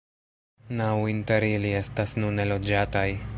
Naŭ 0.79 0.93
inter 1.11 1.45
ili 1.49 1.75
estas 1.81 2.17
nune 2.25 2.47
loĝataj. 2.55 3.07